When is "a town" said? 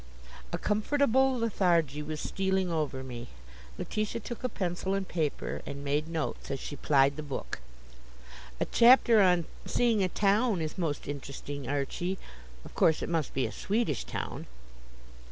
10.03-10.59